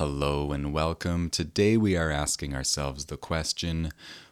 [0.00, 1.28] Hello and welcome.
[1.28, 3.90] Today we are asking ourselves the question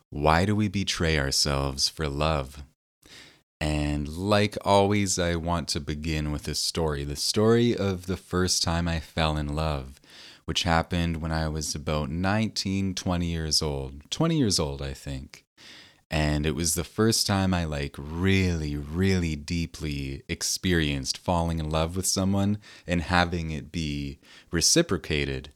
[0.08, 2.64] why do we betray ourselves for love?
[3.60, 8.62] And like always, I want to begin with a story the story of the first
[8.62, 10.00] time I fell in love,
[10.46, 14.10] which happened when I was about 19, 20 years old.
[14.10, 15.44] 20 years old, I think
[16.10, 21.96] and it was the first time I like really, really deeply experienced falling in love
[21.96, 24.18] with someone and having it be
[24.50, 25.50] reciprocated.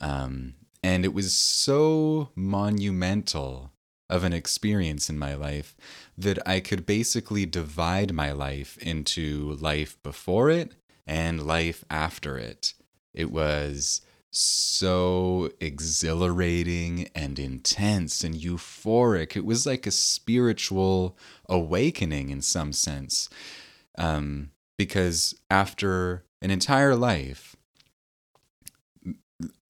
[0.00, 3.72] Um, and it was so monumental
[4.08, 5.76] of an experience in my life
[6.18, 10.74] that I could basically divide my life into life before it
[11.06, 12.74] and life after it.
[13.14, 14.00] It was
[14.32, 19.36] so exhilarating and intense and euphoric.
[19.36, 21.16] It was like a spiritual
[21.48, 23.28] awakening in some sense.
[23.98, 27.49] Um, because after an entire life,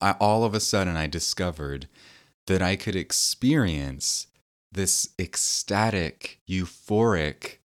[0.01, 1.87] I, all of a sudden I discovered
[2.47, 4.27] that I could experience
[4.71, 7.57] this ecstatic, euphoric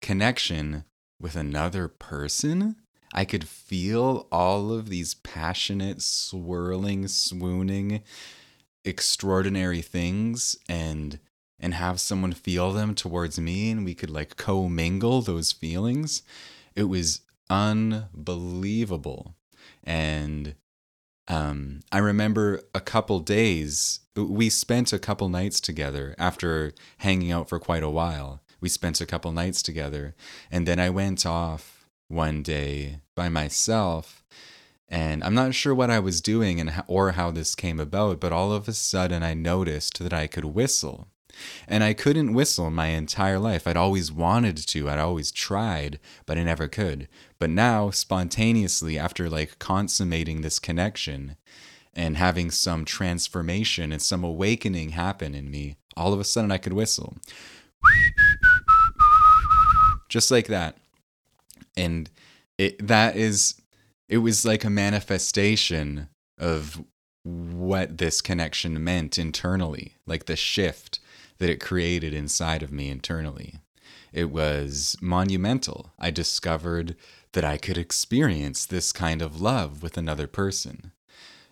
[0.00, 0.84] connection
[1.20, 2.76] with another person
[3.16, 8.02] I could feel all of these passionate, swirling, swooning,
[8.84, 11.20] extraordinary things and
[11.60, 16.22] and have someone feel them towards me and we could like co-mingle those feelings.
[16.74, 19.36] It was unbelievable.
[19.84, 20.56] And
[21.28, 27.48] um, I remember a couple days, we spent a couple nights together after hanging out
[27.48, 28.42] for quite a while.
[28.60, 30.14] We spent a couple nights together.
[30.50, 34.24] And then I went off one day by myself
[34.88, 38.32] and I'm not sure what I was doing and or how this came about, but
[38.32, 41.08] all of a sudden I noticed that I could whistle.
[41.66, 43.66] And I couldn't whistle my entire life.
[43.66, 47.08] I'd always wanted to, I'd always tried, but I never could.
[47.38, 51.36] But now, spontaneously, after like consummating this connection
[51.92, 56.58] and having some transformation and some awakening happen in me, all of a sudden I
[56.58, 57.16] could whistle.
[60.08, 60.76] Just like that
[61.76, 62.10] and
[62.58, 63.60] it that is
[64.08, 66.08] it was like a manifestation
[66.38, 66.82] of
[67.22, 71.00] what this connection meant internally like the shift
[71.44, 73.56] that it created inside of me internally.
[74.14, 75.92] It was monumental.
[75.98, 76.96] I discovered
[77.32, 80.92] that i could experience this kind of love with another person.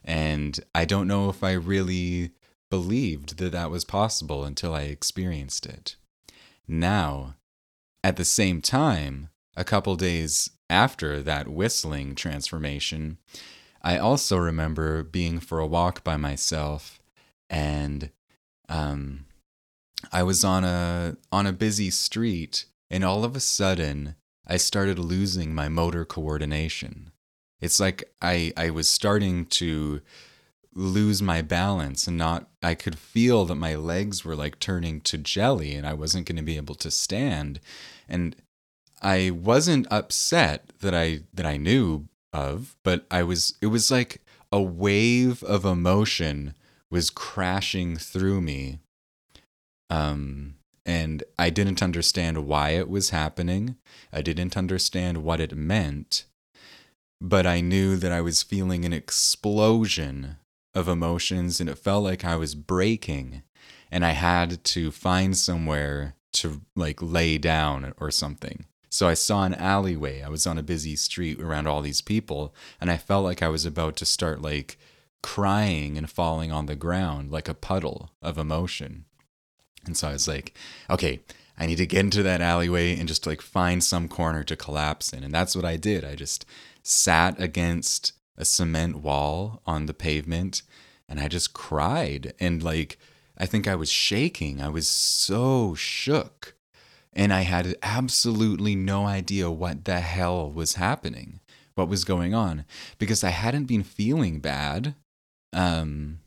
[0.03, 2.30] And i don't know if i really
[2.70, 5.97] believed that that was possible until i experienced it.
[6.66, 7.34] Now
[8.03, 9.28] at the same time
[9.59, 13.19] a couple days after that whistling transformation,
[13.82, 16.98] I also remember being for a walk by myself
[17.50, 18.10] and
[18.70, 19.26] um,
[20.11, 24.99] I was on a on a busy street and all of a sudden I started
[24.99, 27.13] losing my motor coordination.
[27.61, 30.01] It's like I I was starting to
[30.75, 35.19] lose my balance and not I could feel that my legs were like turning to
[35.19, 37.61] jelly and I wasn't going to be able to stand
[38.09, 38.34] and
[39.03, 44.23] I wasn't upset that I that I knew of, but I was it was like
[44.51, 46.55] a wave of emotion
[46.91, 48.79] was crashing through me.
[49.92, 50.54] Um
[50.84, 53.76] and I didn't understand why it was happening.
[54.12, 56.25] I didn't understand what it meant.
[57.20, 60.38] But I knew that I was feeling an explosion
[60.75, 63.42] of emotions and it felt like I was breaking
[63.92, 68.64] and I had to find somewhere to like lay down or something.
[68.88, 70.22] So I saw an alleyway.
[70.22, 73.48] I was on a busy street around all these people, and I felt like I
[73.48, 74.78] was about to start like
[75.22, 79.04] crying and falling on the ground like a puddle of emotion.
[79.84, 80.56] And so I was like,
[80.88, 81.20] okay,
[81.59, 85.12] I need to get into that alleyway and just like find some corner to collapse
[85.12, 85.22] in.
[85.22, 86.04] And that's what I did.
[86.04, 86.47] I just
[86.82, 90.62] sat against a cement wall on the pavement
[91.09, 92.32] and I just cried.
[92.41, 92.98] And like,
[93.37, 94.60] I think I was shaking.
[94.60, 96.54] I was so shook
[97.12, 101.41] and I had absolutely no idea what the hell was happening,
[101.75, 102.65] what was going on,
[102.98, 104.94] because I hadn't been feeling bad.
[105.53, 106.21] Um,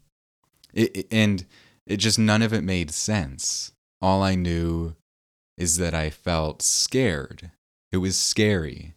[0.73, 1.45] it, and
[1.85, 3.71] it just none of it made sense.
[4.01, 4.95] All I knew
[5.57, 7.51] is that I felt scared.
[7.91, 8.93] It was scary,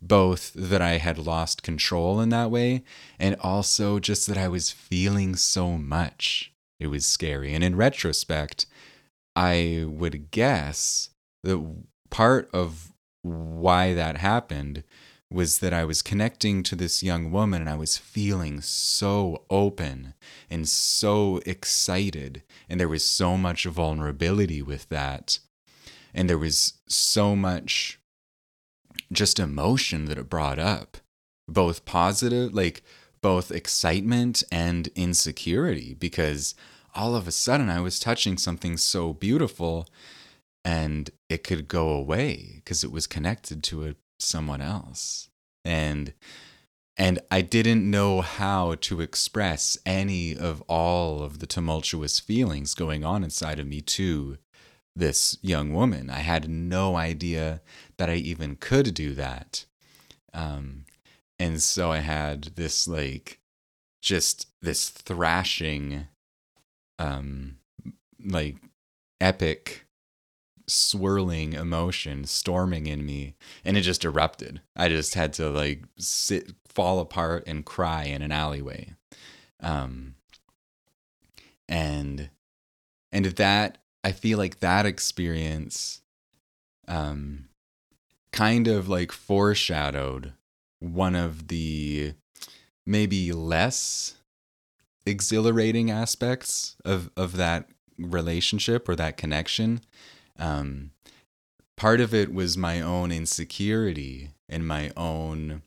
[0.00, 2.82] both that I had lost control in that way,
[3.18, 6.52] and also just that I was feeling so much.
[6.78, 7.54] It was scary.
[7.54, 8.66] And in retrospect,
[9.34, 11.10] I would guess
[11.42, 11.64] the
[12.10, 12.92] part of
[13.22, 14.84] why that happened
[15.32, 20.14] was that I was connecting to this young woman and I was feeling so open
[20.50, 22.42] and so excited.
[22.68, 25.38] And there was so much vulnerability with that.
[26.14, 27.98] And there was so much
[29.12, 30.98] just emotion that it brought up,
[31.48, 32.82] both positive, like
[33.20, 36.54] both excitement and insecurity because
[36.94, 39.88] all of a sudden I was touching something so beautiful
[40.64, 45.28] and it could go away because it was connected to a, someone else.
[45.64, 46.14] And
[46.96, 53.02] and I didn't know how to express any of all of the tumultuous feelings going
[53.02, 54.36] on inside of me to
[54.94, 56.10] this young woman.
[56.10, 57.62] I had no idea
[57.96, 59.64] that I even could do that.
[60.34, 60.84] Um,
[61.38, 63.40] and so I had this like
[64.02, 66.08] just this thrashing
[66.98, 67.56] um
[68.24, 68.56] like
[69.20, 69.86] epic
[70.72, 73.34] swirling emotion storming in me
[73.64, 74.60] and it just erupted.
[74.76, 78.94] I just had to like sit fall apart and cry in an alleyway.
[79.60, 80.14] Um
[81.72, 82.28] and
[83.12, 86.02] and that i feel like that experience
[86.86, 87.46] um
[88.32, 90.32] kind of like foreshadowed
[90.80, 92.12] one of the
[92.84, 94.16] maybe less
[95.06, 97.68] exhilarating aspects of of that
[97.98, 99.80] relationship or that connection
[100.42, 100.90] um,
[101.76, 105.62] part of it was my own insecurity and my own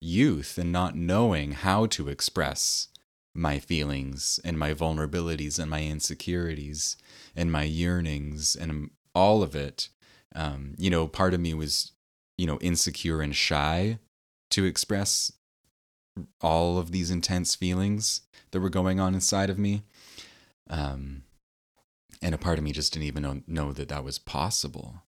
[0.00, 2.88] youth and not knowing how to express
[3.34, 6.96] my feelings and my vulnerabilities and my insecurities
[7.34, 9.88] and my yearnings and all of it.
[10.36, 11.90] Um, you know, part of me was,
[12.38, 13.98] you know, insecure and shy
[14.50, 15.32] to express
[16.40, 18.20] all of these intense feelings
[18.52, 19.82] that were going on inside of me.
[20.70, 21.24] Um,
[22.22, 25.02] and a part of me just didn't even know, know that that was possible.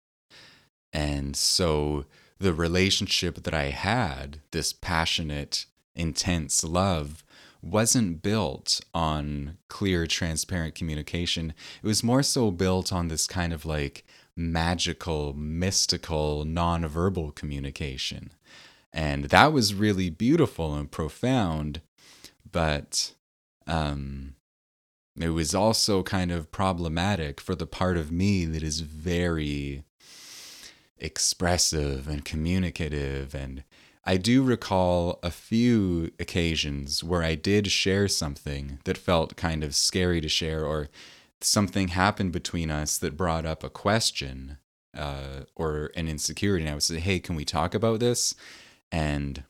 [0.93, 2.05] And so
[2.39, 7.25] the relationship that I had, this passionate, intense love,
[7.63, 11.55] wasn't built on clear, transparent communication.
[11.83, 14.05] It was more so built on this kind of like
[14.37, 18.33] magical, mystical, nonverbal communication.
[18.93, 21.81] And that was really beautiful and profound.
[22.51, 23.15] But
[23.67, 24.34] um,
[25.21, 29.85] it was also kind of problematic for the part of me that is very
[30.99, 33.35] expressive and communicative.
[33.35, 33.63] And
[34.05, 39.75] I do recall a few occasions where I did share something that felt kind of
[39.75, 40.89] scary to share, or
[41.41, 44.59] something happened between us that brought up a question
[44.97, 46.65] uh, or an insecurity.
[46.65, 48.35] And I would say, Hey, can we talk about this?
[48.91, 49.45] And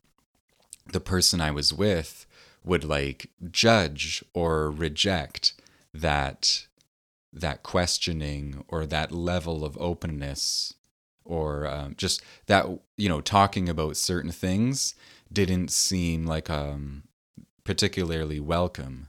[0.92, 2.26] the person I was with
[2.64, 5.54] would like judge or reject
[5.92, 6.66] that
[7.32, 10.74] that questioning or that level of openness
[11.24, 12.66] or um, just that
[12.96, 14.94] you know talking about certain things
[15.32, 17.02] didn't seem like um
[17.64, 19.08] particularly welcome.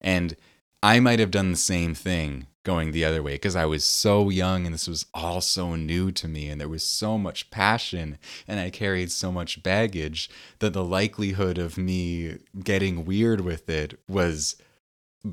[0.00, 0.36] And
[0.82, 4.28] i might have done the same thing going the other way because i was so
[4.28, 8.18] young and this was all so new to me and there was so much passion
[8.46, 10.28] and i carried so much baggage
[10.58, 14.56] that the likelihood of me getting weird with it was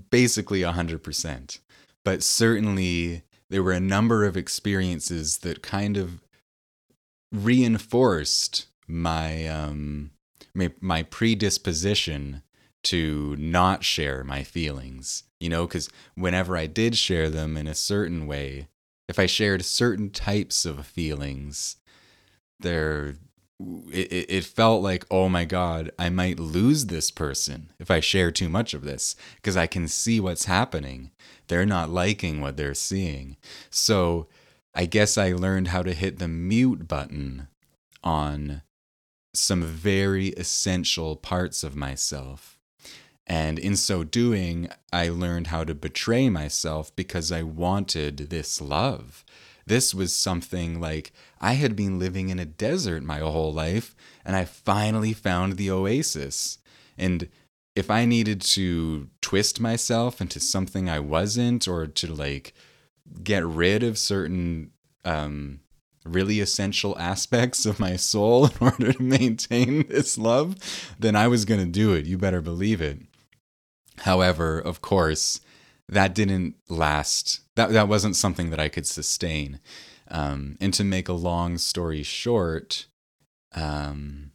[0.10, 1.60] basically 100%.
[2.04, 6.22] But certainly there were a number of experiences that kind of
[7.32, 10.12] reinforced my um
[10.54, 12.44] my, my predisposition
[12.86, 17.76] to not share my feelings you know because whenever i did share them in a
[17.76, 18.68] certain way
[19.08, 21.78] if i shared certain types of feelings
[22.60, 23.16] there
[23.60, 28.32] it, it felt like, oh my God, I might lose this person if I share
[28.32, 31.12] too much of this because I can see what's happening.
[31.48, 33.38] They're not liking what they're seeing.
[33.70, 34.28] So
[34.74, 37.48] I guess I learned how to hit the mute button
[38.04, 38.62] on
[39.34, 42.55] some very essential parts of myself.
[43.28, 49.26] And in so doing, I learned how to betray myself because I wanted this love.
[49.66, 54.36] This was something like I had been living in a desert my whole life, and
[54.36, 56.60] I finally found the oasis.
[56.98, 57.30] And
[57.76, 62.54] if I needed to twist myself into something I wasn't, or to like
[63.24, 64.72] get rid of certain
[65.04, 65.62] um,
[66.06, 70.56] really essential aspects of my soul in order to maintain this love,
[71.00, 72.06] then I was going to do it.
[72.06, 73.00] You better believe it.
[74.00, 75.40] However, of course,
[75.88, 77.42] that didn't last.
[77.56, 79.60] That that wasn't something that I could sustain.
[80.10, 82.86] Um, and to make a long story short,
[83.54, 84.32] um,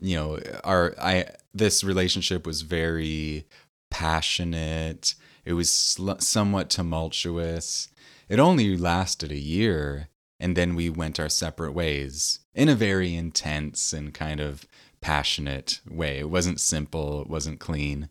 [0.00, 3.46] you know, our I this relationship was very
[3.90, 5.14] passionate.
[5.44, 7.88] It was sl- somewhat tumultuous.
[8.28, 10.08] It only lasted a year,
[10.40, 14.66] and then we went our separate ways in a very intense and kind of
[15.00, 16.18] passionate way.
[16.20, 17.22] It wasn't simple.
[17.22, 18.08] It wasn't clean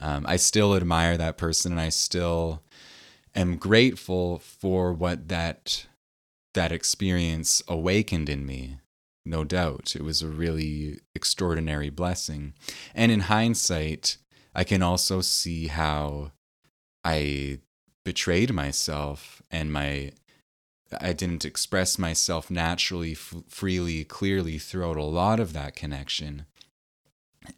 [0.00, 2.62] um, I still admire that person and I still
[3.34, 5.86] am grateful for what that
[6.54, 8.78] that experience awakened in me
[9.26, 9.94] no doubt.
[9.96, 12.54] It was a really extraordinary blessing.
[12.94, 14.18] And in hindsight,
[14.54, 16.30] I can also see how
[17.04, 17.58] I
[18.04, 20.12] betrayed myself and my
[21.00, 26.46] I didn't express myself naturally, f- freely, clearly throughout a lot of that connection.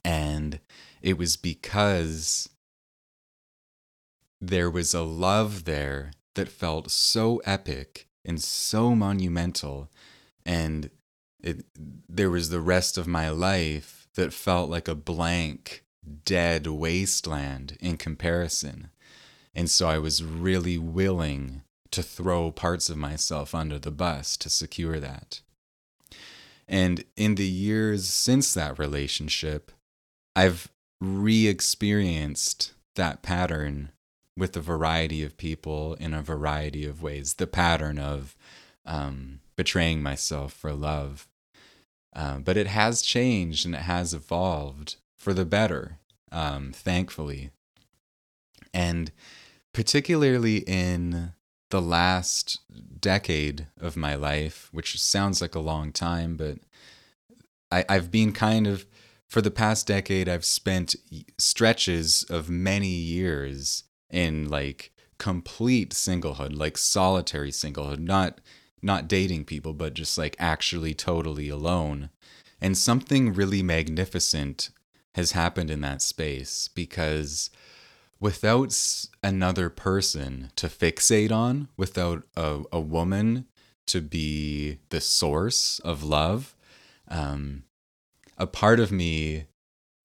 [0.03, 0.61] And
[1.03, 2.49] it was because
[4.41, 9.91] there was a love there that felt so epic and so monumental.
[10.45, 10.91] And
[11.43, 11.65] it,
[12.09, 15.85] there was the rest of my life that felt like a blank,
[16.25, 18.91] dead wasteland in comparison.
[19.55, 24.51] And so I was really willing to throw parts of myself under the bus to
[24.51, 25.41] secure that.
[26.69, 29.73] And in the years since that relationship,
[30.37, 30.69] I've
[31.01, 33.93] re experienced that pattern
[34.37, 37.35] with a variety of people in a variety of ways.
[37.35, 38.37] The pattern of
[38.87, 41.27] um, betraying myself for love.
[42.15, 45.99] Uh, but it has changed and it has evolved for the better,
[46.33, 47.51] um, thankfully.
[48.73, 49.13] And
[49.73, 51.33] particularly in
[51.71, 52.61] the last
[53.01, 56.59] decade of my life, which sounds like a long time, but
[57.71, 58.87] I, I've been kind of,
[59.29, 60.97] for the past decade, I've spent
[61.37, 68.41] stretches of many years in like complete singlehood, like solitary singlehood, not
[68.81, 72.11] not dating people, but just like actually totally alone.
[72.61, 74.71] And something really magnificent
[75.15, 77.51] has happened in that space because
[78.21, 78.77] without
[79.23, 83.47] another person to fixate on, without a, a woman
[83.87, 86.55] to be the source of love,
[87.09, 87.65] um,
[88.39, 89.45] a part of me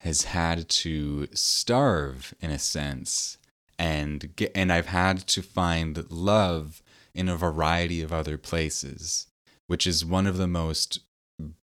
[0.01, 3.37] has had to starve in a sense
[3.79, 6.81] and get, and I've had to find love
[7.13, 9.27] in a variety of other places,
[9.67, 10.99] which is one of the most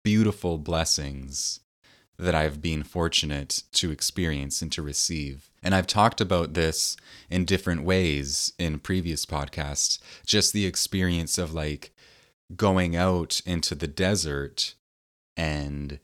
[0.03, 1.61] beautiful blessings
[2.17, 5.49] that I've been fortunate to experience and to receive.
[5.63, 6.97] And I've talked about this
[7.29, 11.93] in different ways in previous podcasts, just the experience of like
[12.55, 14.75] going out into the desert
[15.37, 15.99] and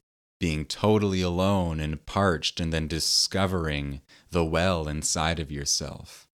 [0.45, 3.99] being totally alone and parched, and then discovering
[4.29, 6.27] the well inside of yourself,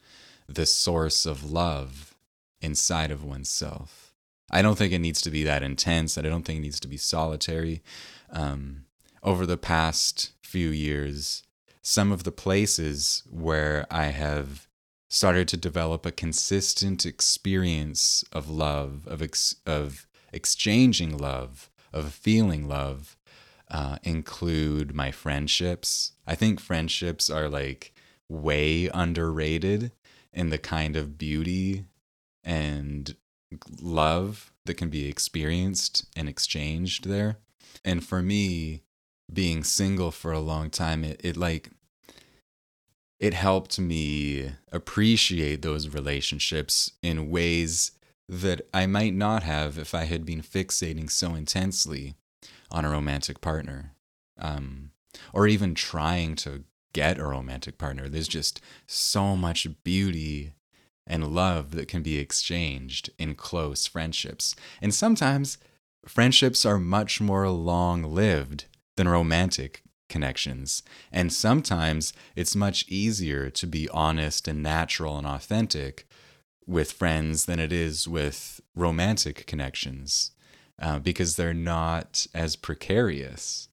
[0.49, 2.13] the source of love
[2.59, 4.13] inside of oneself.
[4.51, 6.17] I don't think it needs to be that intense.
[6.17, 7.81] and I don't think it needs to be solitary.
[8.29, 8.83] Um,
[9.23, 11.43] over the past few years,
[11.81, 14.67] some of the places where I have
[15.07, 22.67] started to develop a consistent experience of love, of ex- of exchanging love, of feeling
[22.67, 23.15] love,
[23.71, 26.11] uh, include my friendships.
[26.27, 27.93] I think friendships are like
[28.29, 29.93] way underrated
[30.33, 31.85] in the kind of beauty
[32.43, 33.15] and
[33.81, 37.37] love that can be experienced and exchanged there.
[37.83, 38.83] And for me,
[39.31, 41.69] being single for a long time, it, it like
[43.19, 47.91] it helped me appreciate those relationships in ways
[48.27, 52.15] that I might not have if I had been fixating so intensely
[52.71, 53.93] on a romantic partner.
[54.39, 54.91] Um,
[55.33, 56.63] or even trying to
[56.93, 58.09] get a romantic partner.
[58.09, 60.53] There's just so much beauty
[61.07, 64.55] and love that can be exchanged in close friendships.
[64.81, 65.57] And sometimes
[66.05, 68.65] friendships are much more long lived
[68.97, 70.83] than romantic connections.
[71.11, 76.05] And sometimes it's much easier to be honest and natural and authentic
[76.67, 80.31] with friends than it is with romantic connections
[80.81, 83.69] uh, because they're not as precarious.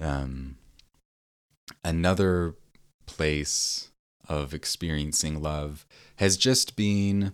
[0.00, 0.56] Um,
[1.84, 2.54] another
[3.06, 3.90] place
[4.28, 5.86] of experiencing love
[6.16, 7.32] has just been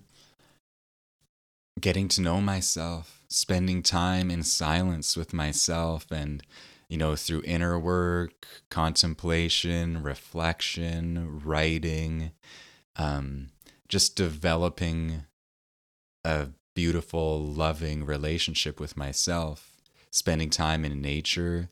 [1.81, 6.43] getting to know myself, spending time in silence with myself and
[6.89, 12.31] you know, through inner work, contemplation, reflection, writing,
[12.97, 13.49] um,
[13.89, 15.25] just developing
[16.25, 19.73] a beautiful, loving relationship with myself.
[20.13, 21.71] Spending time in nature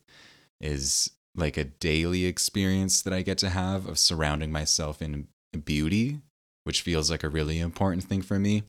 [0.61, 5.28] is like a daily experience that I get to have of surrounding myself in
[5.64, 6.20] beauty,
[6.64, 8.62] which feels like a really important thing for me.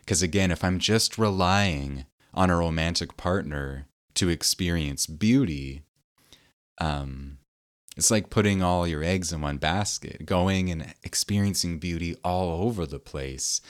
[0.00, 5.82] Because again, if I'm just relying on a romantic partner to experience beauty,
[6.80, 7.38] um,
[7.96, 12.86] it's like putting all your eggs in one basket, going and experiencing beauty all over
[12.86, 13.60] the place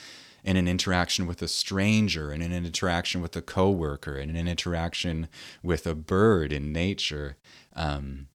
[0.45, 5.27] in an interaction with a stranger, in an interaction with a coworker, in an interaction
[5.63, 7.35] with a bird in nature.
[7.75, 8.27] Um,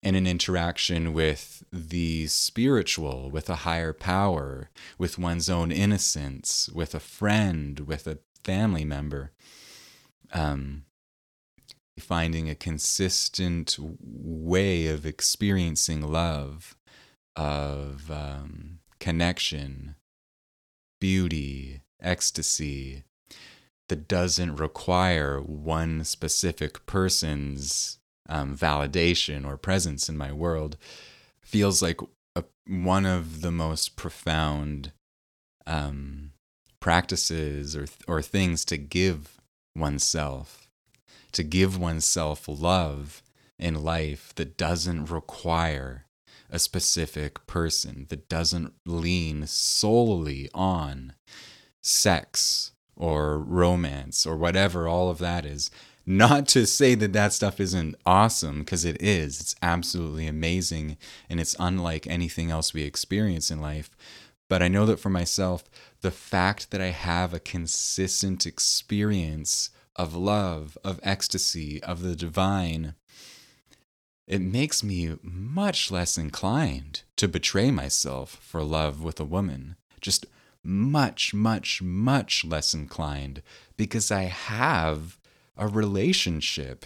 [0.00, 6.94] in an interaction with the spiritual, with a higher power, with one's own innocence, with
[6.94, 9.32] a friend, with a family member.
[10.32, 10.84] Um,
[11.98, 16.76] finding a consistent way of experiencing love,
[17.34, 19.96] of um, connection,
[21.00, 23.04] beauty, ecstasy
[23.88, 30.76] that doesn't require one specific person's um, validation or presence in my world
[31.40, 32.00] feels like
[32.36, 34.92] a, one of the most profound
[35.66, 36.32] um,
[36.80, 39.40] practices or or things to give
[39.74, 40.68] oneself,
[41.32, 43.22] to give oneself love
[43.58, 46.04] in life that doesn't require
[46.50, 51.14] a specific person, that doesn't lean solely on
[51.80, 55.70] sex or romance or whatever all of that is.
[56.04, 59.40] Not to say that that stuff isn't awesome, because it is.
[59.40, 60.96] It's absolutely amazing
[61.28, 63.90] and it's unlike anything else we experience in life.
[64.48, 65.64] But I know that for myself,
[66.00, 72.94] the fact that I have a consistent experience of love, of ecstasy, of the divine,
[74.28, 79.76] it makes me much less inclined to betray myself for love with a woman.
[80.02, 80.26] Just
[80.62, 83.42] much, much, much less inclined
[83.78, 85.18] because I have
[85.56, 86.84] a relationship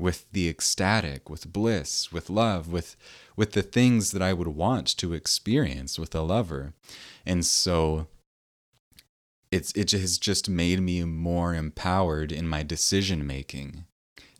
[0.00, 2.96] with the ecstatic, with bliss, with love, with
[3.36, 6.74] with the things that I would want to experience with a lover.
[7.24, 8.08] And so
[9.52, 13.84] it's it has just made me more empowered in my decision making.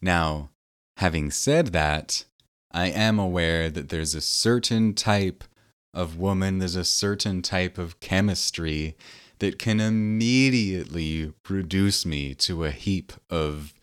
[0.02, 0.50] Now,
[0.96, 2.24] having said that,
[2.70, 5.44] I am aware that there's a certain type
[5.92, 8.96] of woman, there's a certain type of chemistry
[9.40, 13.74] that can immediately reduce me to a heap of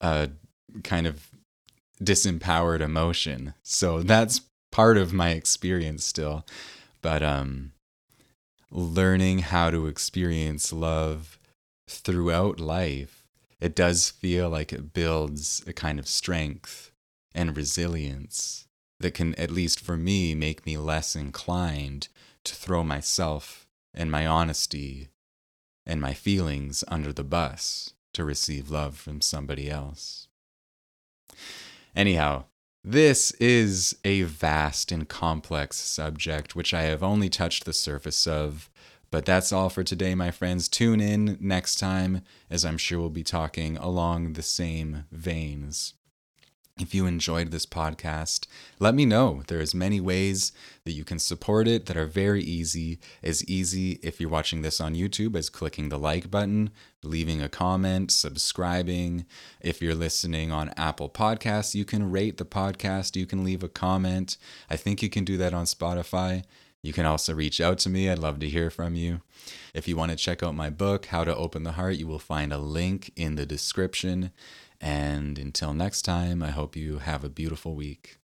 [0.00, 0.28] uh,
[0.82, 1.28] kind of
[2.02, 3.54] disempowered emotion.
[3.62, 4.42] So that's
[4.72, 6.46] part of my experience still.
[7.02, 7.72] But um,
[8.70, 11.38] learning how to experience love
[11.88, 13.26] throughout life,
[13.60, 16.89] it does feel like it builds a kind of strength
[17.34, 18.66] and resilience
[18.98, 22.08] that can, at least for me, make me less inclined
[22.44, 25.08] to throw myself and my honesty
[25.86, 30.28] and my feelings under the bus to receive love from somebody else.
[31.96, 32.44] Anyhow,
[32.82, 38.70] this is a vast and complex subject which I have only touched the surface of.
[39.10, 40.68] But that's all for today, my friends.
[40.68, 45.94] Tune in next time, as I'm sure we'll be talking along the same veins.
[46.80, 48.46] If you enjoyed this podcast,
[48.78, 49.42] let me know.
[49.48, 50.50] There's many ways
[50.84, 52.98] that you can support it that are very easy.
[53.22, 56.70] As easy if you're watching this on YouTube as clicking the like button,
[57.02, 59.26] leaving a comment, subscribing.
[59.60, 63.68] If you're listening on Apple Podcasts, you can rate the podcast, you can leave a
[63.68, 64.38] comment.
[64.70, 66.44] I think you can do that on Spotify.
[66.82, 68.08] You can also reach out to me.
[68.08, 69.20] I'd love to hear from you.
[69.74, 72.18] If you want to check out my book, How to Open the Heart, you will
[72.18, 74.32] find a link in the description.
[74.80, 78.19] And until next time, I hope you have a beautiful week.